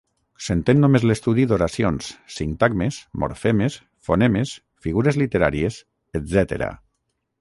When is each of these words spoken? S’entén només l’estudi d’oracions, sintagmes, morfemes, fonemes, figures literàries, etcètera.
S’entén 0.43 0.79
només 0.83 1.03
l’estudi 1.09 1.43
d’oracions, 1.51 2.07
sintagmes, 2.37 2.97
morfemes, 3.25 3.77
fonemes, 4.09 4.55
figures 4.87 5.21
literàries, 5.25 5.79
etcètera. 6.23 6.73